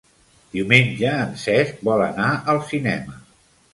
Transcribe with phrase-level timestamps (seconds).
[0.53, 3.19] Diumenge en Cesc vol anar al cinema.